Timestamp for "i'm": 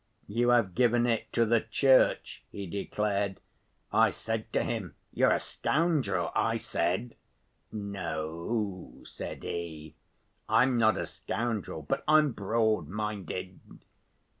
10.49-10.79, 12.07-12.33